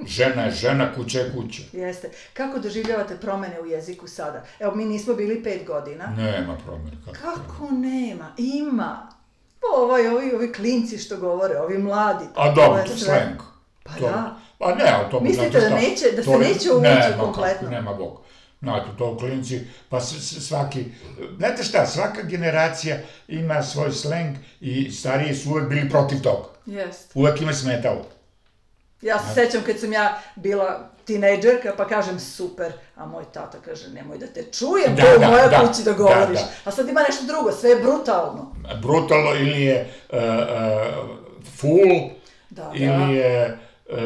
Žena 0.08 0.44
je 0.44 0.52
žena, 0.52 0.94
kuća 0.96 1.20
je 1.20 1.32
kuća. 1.36 1.64
Jeste. 1.74 2.10
Kako 2.34 2.60
doživljavate 2.60 3.18
promene 3.18 3.62
u 3.62 3.66
jeziku 3.66 4.08
sada? 4.08 4.44
Evo, 4.60 4.76
mi 4.76 4.86
nismo 4.86 5.14
bili 5.14 5.44
pet 5.44 5.66
godina. 5.68 6.08
Nema 6.18 6.58
promjene. 6.66 6.98
Kako, 7.06 7.18
Kako 7.36 7.72
nema? 7.72 8.34
Ima. 8.38 9.10
Pa 9.60 9.82
ovaj, 9.82 10.08
ovi, 10.08 10.34
ovi 10.36 10.54
klinci 10.54 10.98
što 10.98 11.18
govore, 11.18 11.58
ovi 11.58 11.78
mladi. 11.78 12.26
A 12.36 12.52
dobro, 12.52 12.84
to 12.84 12.98
slang. 12.98 13.40
Pa 13.84 13.94
to, 13.94 14.00
da. 14.00 14.40
Pa 14.60 14.76
ne, 14.76 14.84
ali 14.90 15.12
to... 15.12 15.20
Mislite 15.20 15.60
da 15.60 15.70
neće- 15.70 16.12
da 16.16 16.24
se 16.24 16.30
to 16.30 16.38
neće 16.38 16.70
nema 16.82 17.24
kompletno? 17.24 17.70
Nema 17.70 17.94
Bog. 17.94 18.22
Znate, 18.62 18.88
to 18.98 19.18
klinci, 19.18 19.60
pa 19.90 20.02
svaki, 20.02 20.86
znate 21.38 21.64
šta, 21.64 21.86
svaka 21.86 22.22
generacija 22.22 22.98
ima 23.28 23.64
svoj 23.64 23.92
slang 23.92 24.36
i 24.62 24.92
stariji 24.92 25.36
su 25.36 25.50
uvek 25.50 25.70
bili 25.70 25.90
protiv 25.90 26.22
toga. 26.22 26.48
Jest. 26.66 27.12
Uvek 27.14 27.42
ima 27.42 27.54
smetalo. 27.54 28.06
Ja 29.02 29.20
se 29.20 29.34
sećam 29.36 29.62
kad 29.66 29.80
sam 29.80 29.94
ja 29.94 30.22
bila 30.36 30.90
tinejdžerka, 31.06 31.74
pa 31.78 31.88
kažem 31.88 32.20
super, 32.20 32.72
a 32.96 33.06
moj 33.06 33.24
tata 33.34 33.58
kaže 33.60 33.90
nemoj 33.90 34.18
da 34.18 34.28
te 34.28 34.44
čujem 34.44 34.96
Da, 34.96 35.02
da, 35.02 35.16
u 35.16 35.20
da, 35.32 35.48
da, 35.50 35.68
kući 35.68 35.84
da 35.84 35.92
da, 35.92 35.98
govoriš. 35.98 36.40
da. 36.40 36.48
A 36.66 36.72
sad 36.72 36.90
ima 36.90 37.02
nešto 37.02 37.26
drugo, 37.26 37.52
sve 37.52 37.70
je 37.70 37.76
brutalno. 37.76 38.56
Brutalno 38.82 39.32
ili 39.32 39.62
je 39.62 39.88
uh, 40.10 40.18
uh, 40.18 41.10
full, 41.52 42.10
Da, 42.50 42.64
da. 42.64 42.72
ili 42.76 43.16
je 43.16 43.58
uh, 43.86 43.98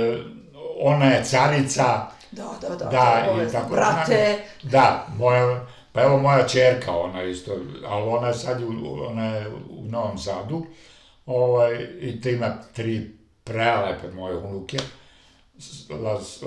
ona 0.84 1.06
je 1.06 1.24
carica, 1.26 2.08
Da, 2.32 2.50
da, 2.62 2.70
da. 2.76 2.86
da, 2.86 3.44
i 3.48 3.52
tako 3.52 3.76
brate. 3.76 4.38
Da, 4.64 5.08
moja, 5.18 5.66
pa 5.92 6.02
evo 6.02 6.18
moja 6.18 6.48
čerka, 6.48 6.92
ona 6.92 7.24
isto, 7.24 7.52
ali 7.88 8.10
ona 8.10 8.28
je 8.28 8.34
sad, 8.34 8.62
u, 8.64 9.04
ona 9.10 9.26
je 9.26 9.48
u 9.70 9.86
Novom 9.90 10.18
Sadu, 10.18 10.66
ovaj, 11.26 11.88
i 12.00 12.22
te 12.22 12.32
ima 12.32 12.58
tri 12.74 13.12
prelepe 13.44 14.12
moje 14.12 14.38
unuke, 14.38 14.78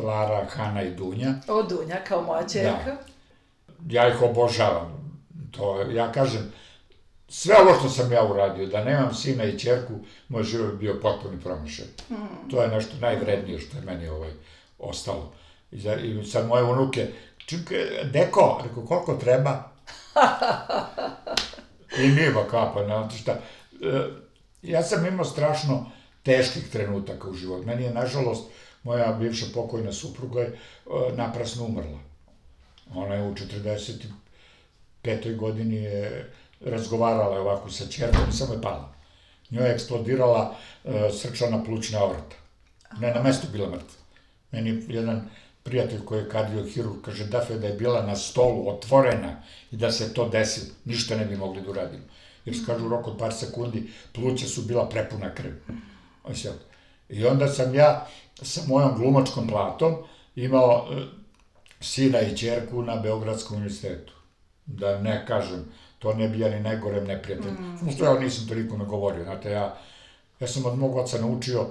Lara, 0.04 0.44
Hana 0.44 0.82
i 0.82 0.90
Dunja. 0.90 1.34
O, 1.48 1.62
Dunja, 1.62 2.04
kao 2.08 2.22
moja 2.22 2.48
čerka. 2.48 2.96
Ja 3.88 4.08
ih 4.08 4.22
obožavam. 4.22 5.20
To, 5.50 5.80
ja 5.80 6.12
kažem, 6.12 6.52
sve 7.28 7.56
ovo 7.62 7.78
što 7.78 7.88
sam 7.88 8.12
ja 8.12 8.24
uradio, 8.24 8.66
da 8.66 8.84
nemam 8.84 9.14
sina 9.14 9.44
i 9.44 9.58
čerku, 9.58 9.92
moj 10.28 10.42
život 10.42 10.72
bi 10.72 10.78
bio 10.78 11.00
potpuni 11.02 11.40
promašaj. 11.40 11.86
To 12.50 12.62
je 12.62 12.68
nešto 12.68 12.96
najvrednije 13.00 13.58
što 13.60 13.76
je 13.76 13.82
meni 13.82 14.08
ovaj, 14.08 14.30
ostalo. 14.78 15.32
I, 15.70 15.80
za, 15.80 15.94
I 15.94 16.24
sad 16.24 16.46
moje 16.46 16.62
unuke, 16.62 17.08
ke- 17.68 18.04
deko, 18.12 18.60
rekao, 18.64 18.84
koliko 18.84 19.14
treba? 19.14 19.70
I 22.02 22.08
nima 22.08 22.44
kapa, 22.50 22.84
znate 22.84 23.16
šta. 23.16 23.32
E, 23.32 23.38
ja 24.62 24.82
sam 24.82 25.06
imao 25.06 25.24
strašno 25.24 25.90
teških 26.22 26.70
trenutaka 26.70 27.28
u 27.28 27.34
životu. 27.34 27.66
Meni 27.66 27.84
je, 27.84 27.94
nažalost, 27.94 28.50
moja 28.82 29.12
bivša 29.12 29.46
pokojna 29.54 29.92
supruga 29.92 30.40
je 30.40 30.46
e, 30.46 30.56
naprasno 31.16 31.64
umrla. 31.64 31.98
Ona 32.94 33.14
je 33.14 33.22
u 33.22 33.34
45. 35.04 35.36
godini 35.36 35.76
je 35.76 36.32
razgovarala 36.60 37.40
ovako 37.40 37.70
sa 37.70 37.86
čerkom 37.86 38.28
i 38.30 38.32
samo 38.32 38.54
je 38.54 38.62
pala. 38.62 38.92
Njoj 39.50 39.66
je 39.68 39.74
eksplodirala 39.74 40.54
uh, 40.84 40.92
srčana 41.12 41.64
plućna 41.64 41.98
aorta. 41.98 42.36
Ne, 43.00 43.14
na 43.14 43.22
mestu 43.22 43.46
bila 43.52 43.70
mrtva. 43.70 43.98
Meni 44.50 44.84
jedan 44.88 45.28
prijatelj 45.62 46.04
koji 46.04 46.18
je 46.18 46.28
kardiohirurg 46.28 47.02
kaže 47.04 47.24
Dafe 47.24 47.54
da 47.54 47.66
je 47.66 47.72
bila 47.72 48.02
na 48.06 48.16
stolu 48.16 48.68
otvorena 48.68 49.42
i 49.70 49.76
da 49.76 49.92
se 49.92 50.14
to 50.14 50.28
desi, 50.28 50.60
ništa 50.84 51.16
ne 51.16 51.24
bi 51.24 51.36
mogli 51.36 51.62
da 51.62 51.70
uradimo. 51.70 52.04
Jer 52.44 52.66
kažu 52.66 52.86
u 52.86 52.88
roku 52.88 53.10
od 53.10 53.18
par 53.18 53.32
sekundi 53.34 53.90
pluća 54.12 54.46
su 54.46 54.62
bila 54.62 54.88
prepuna 54.88 55.34
krvi. 55.34 55.54
I 57.08 57.24
onda 57.26 57.48
sam 57.48 57.74
ja 57.74 58.06
sa 58.42 58.60
mojom 58.66 58.94
glumačkom 58.96 59.48
platom 59.48 59.96
imao 60.36 60.88
e, 60.90 61.04
sina 61.80 62.20
i 62.20 62.36
čerku 62.36 62.82
na 62.82 62.96
Beogradskom 62.96 63.56
univerzitetu. 63.56 64.12
Da 64.66 64.98
ne 65.00 65.26
kažem, 65.26 65.64
to 66.06 66.14
ne 66.14 66.28
bi 66.28 66.38
ja 66.38 66.48
ni 66.48 66.60
najgorem 66.60 67.04
neprijatelj. 67.04 67.52
Mm. 67.52 67.78
Samo 67.78 67.92
što 67.92 68.04
ja 68.04 68.20
nisam 68.20 68.48
to 68.48 68.54
nikome 68.54 68.84
govorio. 68.84 69.24
Znate, 69.24 69.50
ja, 69.50 69.78
ja 70.40 70.48
sam 70.48 70.66
od 70.66 70.78
mog 70.78 70.96
oca 70.96 71.18
naučio 71.18 71.66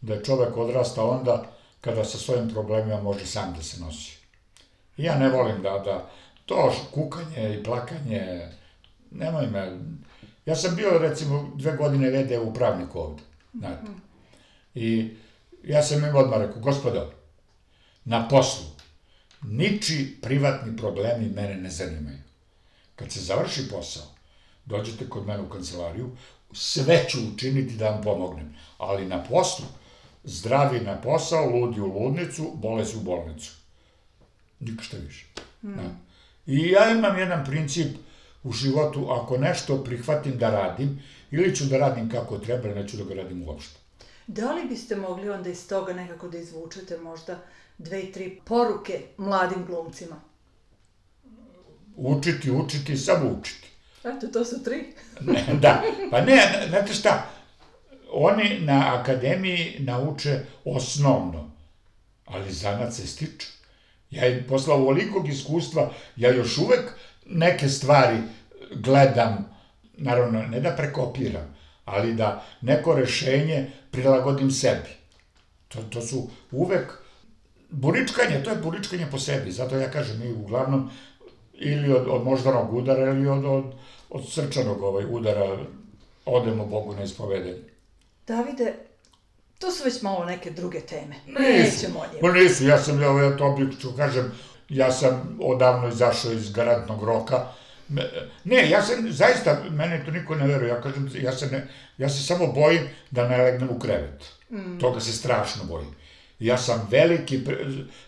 da 0.00 0.14
je 0.14 0.24
čovek 0.24 0.56
odrasta 0.56 1.04
onda 1.04 1.46
kada 1.80 2.04
sa 2.04 2.18
svojim 2.18 2.50
problemima 2.50 3.02
može 3.02 3.26
sam 3.26 3.54
da 3.56 3.62
se 3.62 3.80
nosi. 3.80 4.18
I 4.96 5.04
ja 5.04 5.18
ne 5.18 5.28
volim 5.28 5.62
da, 5.62 5.70
da 5.70 6.10
to 6.46 6.72
kukanje 6.90 7.58
i 7.58 7.64
plakanje, 7.64 8.48
nemoj 9.10 9.46
me. 9.46 9.78
Ja 10.46 10.56
sam 10.56 10.76
bio, 10.76 10.98
recimo, 10.98 11.52
dve 11.54 11.76
godine 11.76 12.10
vede 12.10 12.38
u 12.38 12.54
pravniku 12.54 12.98
ovde, 12.98 13.22
znate. 13.54 13.90
I 14.74 15.10
ja 15.64 15.82
sam 15.82 16.04
im 16.04 16.16
odmah 16.16 16.38
rekao, 16.38 16.62
gospodo, 16.62 17.12
na 18.04 18.28
poslu, 18.28 18.66
niči 19.42 20.18
privatni 20.22 20.76
problemi 20.76 21.28
mene 21.28 21.54
ne 21.54 21.70
zanimaju. 21.70 22.29
Kad 23.00 23.12
se 23.12 23.20
završi 23.20 23.68
posao, 23.70 24.02
dođete 24.64 25.08
kod 25.08 25.26
mene 25.26 25.42
u 25.42 25.48
kancelariju, 25.48 26.10
sve 26.52 27.04
ću 27.08 27.18
učiniti 27.34 27.74
da 27.74 27.90
vam 27.90 28.02
pomognem, 28.02 28.54
ali 28.78 29.06
na 29.06 29.24
poslu, 29.24 29.66
zdravi 30.24 30.80
na 30.80 31.00
posao, 31.00 31.50
ludi 31.50 31.80
u 31.80 31.86
ludnicu, 31.86 32.50
bolesi 32.54 32.96
u 32.96 33.00
bolnicu. 33.00 33.52
Nikšta 34.60 34.96
više. 34.96 35.26
Da. 35.62 35.82
I 36.46 36.68
ja 36.68 36.90
imam 36.90 37.18
jedan 37.18 37.44
princip 37.44 37.96
u 38.42 38.52
životu, 38.52 39.06
ako 39.10 39.38
nešto 39.38 39.84
prihvatim 39.84 40.38
da 40.38 40.50
radim, 40.50 41.02
ili 41.30 41.56
ću 41.56 41.64
da 41.64 41.78
radim 41.78 42.10
kako 42.10 42.38
treba, 42.38 42.68
ili 42.68 42.82
neću 42.82 42.96
da 42.96 43.04
ga 43.04 43.14
radim 43.14 43.48
uopšte. 43.48 43.78
Da 44.26 44.52
li 44.52 44.68
biste 44.68 44.96
mogli 44.96 45.30
onda 45.30 45.50
iz 45.50 45.68
toga 45.68 45.92
nekako 45.92 46.28
da 46.28 46.38
izvučete 46.38 46.98
možda 46.98 47.38
dve 47.78 48.02
i 48.02 48.12
tri 48.12 48.40
poruke 48.44 49.02
mladim 49.16 49.64
glumcima? 49.66 50.29
Učiti, 52.00 52.50
učiti, 52.50 52.96
samo 52.96 53.30
učiti. 53.30 53.68
Eto, 54.04 54.26
to 54.32 54.44
su 54.44 54.62
tri. 54.64 54.84
Ne, 55.20 55.44
da, 55.60 55.82
pa 56.10 56.20
ne, 56.20 56.66
znate 56.68 56.94
šta, 56.94 57.30
oni 58.12 58.60
na 58.60 59.00
akademiji 59.00 59.76
nauče 59.78 60.40
osnovno, 60.64 61.50
ali 62.24 62.52
zanat 62.52 62.94
se 62.94 63.06
stiče. 63.06 63.46
Ja 64.10 64.26
im 64.26 64.44
posle 64.48 64.74
ovolikog 64.74 65.28
iskustva, 65.28 65.90
ja 66.16 66.30
još 66.30 66.58
uvek 66.58 66.90
neke 67.26 67.68
stvari 67.68 68.16
gledam, 68.74 69.50
naravno, 69.96 70.42
ne 70.42 70.60
da 70.60 70.76
prekopiram, 70.76 71.56
ali 71.84 72.14
da 72.14 72.44
neko 72.60 72.94
rešenje 72.94 73.70
prilagodim 73.90 74.50
sebi. 74.50 74.88
To, 75.68 75.82
to 75.82 76.00
su 76.02 76.30
uvek 76.50 76.92
buričkanje, 77.70 78.42
to 78.44 78.50
je 78.50 78.56
buričkanje 78.56 79.06
po 79.10 79.18
sebi, 79.18 79.52
zato 79.52 79.76
ja 79.76 79.90
kažem, 79.90 80.18
mi 80.18 80.32
uglavnom 80.32 80.90
ili 81.60 81.92
od, 81.92 82.08
od 82.08 82.24
moždanog 82.24 82.74
udara 82.74 83.10
ili 83.10 83.28
od, 83.28 83.44
od, 83.44 83.64
od 84.10 84.28
srčanog 84.28 84.82
ovaj 84.82 85.04
udara 85.10 85.58
odemo 86.24 86.66
Bogu 86.66 86.94
na 86.94 87.02
ispovedanje. 87.02 87.62
Davide, 88.26 88.74
to 89.58 89.70
su 89.70 89.84
već 89.84 90.02
malo 90.02 90.24
neke 90.24 90.50
druge 90.50 90.80
teme. 90.80 91.14
Nisu, 91.26 91.42
Nećemo 91.42 92.00
o 92.00 92.06
njima. 92.14 92.28
Ma 92.28 92.38
nisu, 92.38 92.66
ja 92.66 92.78
sam, 92.78 93.02
ja, 93.02 93.22
ja 93.22 93.36
to 93.36 93.46
oblično 93.46 93.96
kažem, 93.96 94.32
ja 94.68 94.92
sam 94.92 95.38
odavno 95.42 95.88
izašao 95.88 96.32
iz 96.32 96.52
garantnog 96.52 97.04
roka. 97.04 97.46
Ne, 98.44 98.70
ja 98.70 98.82
sam, 98.82 99.12
zaista, 99.12 99.62
mene 99.70 100.02
to 100.04 100.10
niko 100.10 100.34
ne 100.34 100.46
veruje, 100.46 100.68
ja 100.68 100.80
kažem, 100.80 101.10
ja 101.22 101.32
se, 101.32 101.46
ne, 101.46 101.68
ja 101.98 102.08
se 102.08 102.22
samo 102.22 102.46
bojim 102.46 102.88
da 103.10 103.28
ne 103.28 103.42
legnem 103.42 103.70
u 103.70 103.78
krevet. 103.78 104.24
Mm. 104.50 104.78
Toga 104.78 105.00
se 105.00 105.12
strašno 105.12 105.64
bojim. 105.64 105.88
Ja 106.38 106.58
sam 106.58 106.88
veliki 106.90 107.40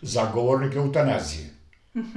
zagovornik 0.02 0.76
eutanazije, 0.76 1.44
mm. 1.44 1.61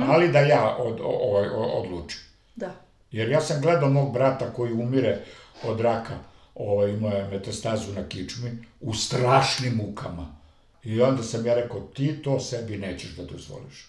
Ali 0.10 0.32
da 0.32 0.40
ja 0.40 0.76
od, 0.80 1.00
o, 1.00 1.04
o, 1.04 1.38
o, 1.56 1.82
odlučim. 1.82 2.20
Da. 2.56 2.72
Jer 3.12 3.30
ja 3.30 3.42
sam 3.42 3.62
gledao 3.62 3.90
mog 3.90 4.14
brata 4.14 4.54
koji 4.54 4.74
umire 4.74 5.20
od 5.64 5.80
raka, 5.80 6.14
ovaj, 6.56 6.92
imao 6.92 7.12
je 7.12 7.28
metastazu 7.28 7.94
na 7.94 8.10
kičmi, 8.10 8.58
u 8.82 8.94
strašnim 8.94 9.76
mukama. 9.76 10.36
I 10.84 11.02
onda 11.02 11.24
sam 11.24 11.46
ja 11.46 11.56
rekao, 11.56 11.80
ti 11.80 12.22
to 12.24 12.40
sebi 12.40 12.78
nećeš 12.78 13.16
da 13.16 13.24
dozvoliš. 13.24 13.88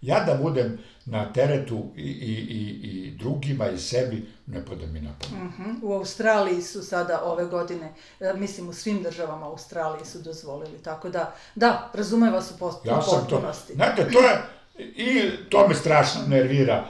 Ja 0.00 0.24
da 0.24 0.34
budem 0.34 0.78
na 1.04 1.32
teretu 1.32 1.86
i, 1.96 2.02
i, 2.02 2.32
i, 2.32 2.88
i 2.88 3.10
drugima 3.10 3.68
i 3.70 3.78
sebi, 3.78 4.26
ne 4.46 4.64
pada 4.64 4.86
mi 4.86 5.00
na 5.00 5.10
pamet. 5.20 5.42
Mhm. 5.44 5.70
U 5.82 5.92
Australiji 5.92 6.62
su 6.62 6.82
sada 6.82 7.22
ove 7.24 7.44
godine, 7.44 7.92
e, 8.20 8.32
mislim 8.36 8.68
u 8.68 8.72
svim 8.72 9.02
državama 9.02 9.46
Australiji 9.46 10.04
su 10.04 10.18
dozvolili, 10.18 10.78
tako 10.78 11.08
da, 11.08 11.34
da, 11.54 11.90
razume 11.94 12.30
vas 12.30 12.50
u 12.50 12.58
post- 12.58 12.86
Ja 12.86 13.02
sam 13.02 13.26
to, 13.26 13.52
znate, 13.74 14.10
to 14.10 14.20
je, 14.20 14.42
i 14.78 15.30
to 15.48 15.68
me 15.68 15.74
strašno 15.74 16.20
nervira, 16.26 16.84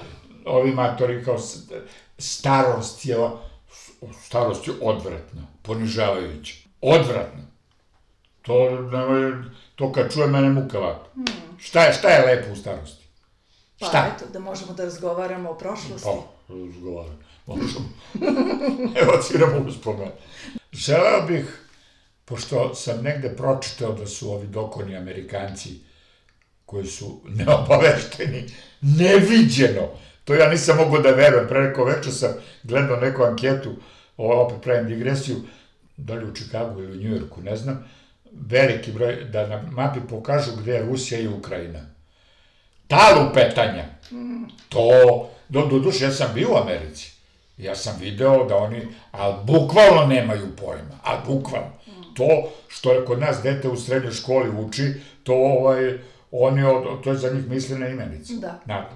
ovi 0.45 0.73
matori 0.73 1.25
kao 1.25 1.39
starost 2.19 3.07
je, 3.07 3.17
starost 4.25 4.69
je 4.69 4.75
odvratna, 4.81 5.43
ponižavajuća, 5.63 6.55
odvratna. 6.81 7.49
To, 8.43 8.71
nemoj, 8.71 9.33
to 9.75 9.93
kad 9.93 10.13
čuje 10.13 10.27
mene 10.27 10.49
muka 10.49 10.79
vata. 10.79 11.11
Šta 11.59 11.85
je, 11.85 11.93
šta 11.93 12.09
je 12.09 12.27
lepo 12.27 12.53
u 12.53 12.57
starosti? 12.57 13.05
Pa 13.81 13.87
Šta? 13.87 14.13
eto, 14.17 14.25
da 14.33 14.39
možemo 14.39 14.73
da 14.73 14.85
razgovaramo 14.85 15.51
o 15.51 15.55
prošlosti. 15.55 16.09
Pa, 16.09 16.55
razgovaram. 16.55 17.19
Možemo. 17.47 17.89
Evociramo 19.03 19.69
uspomenu. 19.69 20.11
Želeo 20.73 21.27
bih, 21.27 21.69
pošto 22.25 22.75
sam 22.75 23.03
negde 23.03 23.37
pročitao 23.37 23.93
da 23.93 24.07
su 24.07 24.33
ovi 24.33 24.47
dokoni 24.47 24.97
Amerikanci, 24.97 25.81
koji 26.69 26.87
su 26.87 27.21
neobavešteni, 27.29 28.45
neviđeno, 28.81 29.89
to 30.25 30.35
ja 30.35 30.49
nisam 30.49 30.77
mogao 30.77 31.03
da 31.03 31.11
verujem, 31.11 31.49
pre 31.49 31.61
neko 31.61 31.85
večer 31.85 32.13
sam 32.13 32.35
gledao 32.63 32.97
neku 32.97 33.23
anketu, 33.23 33.73
opet 34.17 34.63
pravim 34.63 34.89
digresiju, 34.89 35.37
da 35.97 36.15
li 36.15 36.25
u 36.25 36.35
Čikagu 36.35 36.83
ili 36.83 36.93
u 36.93 37.01
Njujorku, 37.01 37.41
ne 37.43 37.57
znam, 37.57 37.85
veliki 38.33 38.93
broj, 38.93 39.25
da 39.25 39.47
na 39.47 39.63
mapi 39.63 40.01
pokažu 40.11 40.51
gde 40.61 40.73
je 40.73 40.83
Rusija 40.83 41.21
i 41.21 41.29
Ukrajina. 41.29 41.81
Ta 42.87 43.17
lupetanja, 43.21 43.85
to, 44.69 44.91
do, 45.49 45.67
do 45.67 45.79
duše, 45.79 46.05
ja 46.05 46.13
sam 46.13 46.35
bio 46.35 46.53
u 46.53 46.57
Americi, 46.57 47.13
ja 47.59 47.77
sam 47.77 47.97
video 48.01 48.45
da 48.45 48.57
oni, 48.57 48.87
ali 49.11 49.35
bukvalno 49.45 50.07
nemaju 50.07 50.57
pojma, 50.57 50.99
a 51.05 51.21
bukvalno. 51.27 51.73
To 52.15 52.53
što 52.69 52.93
je 52.93 53.05
kod 53.05 53.21
nas 53.21 53.43
dete 53.43 53.69
u 53.69 53.77
srednjoj 53.77 54.13
školi 54.13 54.51
uči, 54.51 54.95
to 55.23 55.35
ovaj, 55.35 55.99
oni, 56.31 56.65
od, 56.65 57.03
to 57.05 57.11
je 57.11 57.17
za 57.17 57.31
njih 57.31 57.49
mislena 57.49 57.89
imenica. 57.89 58.33
Da. 58.35 58.61
Na, 58.67 58.87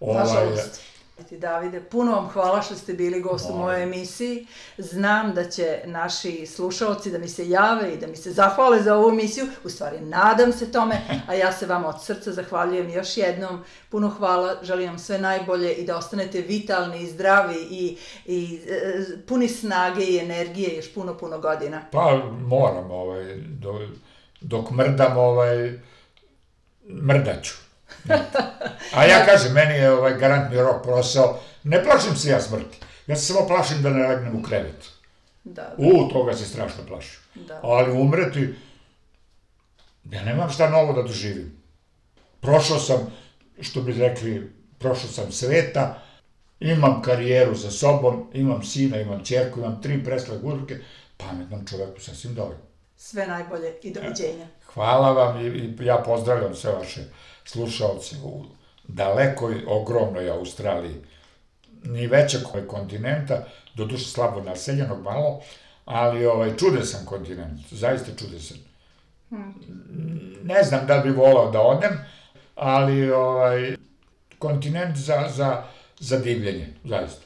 Ovaj, 0.00 0.24
Nažalost. 0.24 0.80
Ti 1.28 1.38
Davide, 1.38 1.80
puno 1.80 2.12
vam 2.12 2.28
hvala 2.28 2.62
što 2.62 2.74
ste 2.74 2.92
bili 2.92 3.20
gost 3.20 3.50
u 3.50 3.56
mojoj 3.56 3.82
emisiji. 3.82 4.46
Znam 4.78 5.34
da 5.34 5.50
će 5.50 5.80
naši 5.84 6.46
slušalci 6.46 7.10
da 7.10 7.18
mi 7.18 7.28
se 7.28 7.48
jave 7.48 7.94
i 7.94 7.96
da 7.96 8.06
mi 8.06 8.16
se 8.16 8.32
zahvale 8.32 8.82
za 8.82 8.96
ovu 8.96 9.08
emisiju. 9.08 9.46
U 9.64 9.68
stvari, 9.68 10.00
nadam 10.00 10.52
se 10.52 10.72
tome, 10.72 11.00
a 11.28 11.34
ja 11.34 11.52
se 11.52 11.66
vam 11.66 11.84
od 11.84 12.04
srca 12.04 12.32
zahvaljujem 12.32 12.90
još 12.90 13.16
jednom. 13.16 13.64
Puno 13.88 14.08
hvala, 14.08 14.56
želim 14.62 14.88
vam 14.88 14.98
sve 14.98 15.18
najbolje 15.18 15.72
i 15.72 15.86
da 15.86 15.96
ostanete 15.96 16.40
vitalni 16.40 17.02
i 17.02 17.06
zdravi 17.06 17.66
i, 17.70 17.96
i 18.26 18.60
e, 18.68 19.04
puni 19.28 19.48
snage 19.48 20.04
i 20.04 20.18
energije 20.18 20.76
još 20.76 20.94
puno, 20.94 21.18
puno 21.18 21.38
godina. 21.38 21.82
Pa 21.92 22.22
moram, 22.40 22.90
ovaj, 22.90 23.36
do, 23.36 23.88
dok 24.40 24.70
mrdam, 24.70 25.16
ovaj, 25.16 25.80
mrdaću. 26.88 27.54
A 28.96 29.04
ja 29.04 29.26
kažem, 29.26 29.52
meni 29.52 29.74
je 29.74 29.92
ovaj 29.92 30.18
garantni 30.18 30.56
rok 30.56 30.82
prosao, 30.82 31.40
ne 31.64 31.84
plašim 31.84 32.16
se 32.16 32.30
ja 32.30 32.40
smrti. 32.40 32.78
Ja 33.06 33.16
se 33.16 33.32
samo 33.32 33.46
plašim 33.46 33.82
da 33.82 33.90
ne 33.90 34.08
legnem 34.08 34.36
u 34.36 34.42
krevet. 34.42 34.90
Da, 35.44 35.62
da. 35.62 35.74
U, 35.76 36.08
toga 36.08 36.36
se 36.36 36.44
strašno 36.44 36.84
plašim. 36.88 37.20
Da. 37.34 37.60
Ali 37.62 37.92
umreti, 37.92 38.54
ja 40.10 40.24
nemam 40.24 40.50
šta 40.50 40.70
novo 40.70 40.92
da 40.92 41.02
doživim. 41.02 41.62
Prošao 42.40 42.78
sam, 42.78 43.12
što 43.60 43.82
bi 43.82 43.92
rekli, 43.92 44.52
prošao 44.78 45.10
sam 45.10 45.32
sveta, 45.32 46.02
imam 46.60 47.02
karijeru 47.02 47.54
za 47.54 47.70
sobom, 47.70 48.30
imam 48.32 48.62
sina, 48.62 49.00
imam 49.00 49.24
čerku, 49.24 49.60
imam 49.60 49.82
tri 49.82 50.04
presle 50.04 50.38
gurke, 50.38 50.78
pametnom 51.16 51.66
čoveku 51.66 52.00
sasvim 52.00 52.34
dovoljno. 52.34 52.62
Sve 52.96 53.26
najbolje 53.26 53.74
i 53.82 53.92
doviđenja. 53.92 54.46
Hvala 54.74 55.12
vam 55.12 55.40
i, 55.40 55.48
i 55.48 55.74
ja 55.80 55.96
pozdravljam 56.06 56.54
sve 56.54 56.72
vaše 56.72 57.00
slušalce 57.44 58.16
u 58.24 58.44
dalekoj, 58.88 59.64
ogromnoj 59.66 60.30
Australiji. 60.30 60.94
Ni 61.84 62.06
većeg 62.06 62.40
kontinenta, 62.68 63.44
do 63.74 63.84
duše 63.84 64.04
slabo 64.04 64.40
naseljenog 64.40 65.02
malo, 65.02 65.40
ali 65.84 66.26
ovaj, 66.26 66.56
čudesan 66.56 67.06
kontinent, 67.06 67.60
zaista 67.70 68.10
čudesan. 68.18 68.58
Ne 70.42 70.62
znam 70.62 70.86
da 70.86 70.98
bi 70.98 71.10
volao 71.10 71.50
da 71.50 71.60
odem, 71.60 71.98
ali 72.54 73.10
ovaj, 73.10 73.76
kontinent 74.38 74.96
za, 74.96 75.28
za, 75.34 75.62
za 75.98 76.18
divljenje, 76.18 76.74
zaista. 76.84 77.25